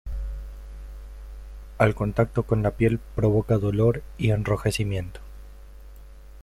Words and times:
Al 1.77 1.93
contacto 1.93 2.41
con 2.41 2.63
la 2.63 2.71
piel 2.71 2.97
provoca 3.15 3.59
dolor 3.59 4.01
y 4.17 4.31
enrojecimiento. 4.31 5.19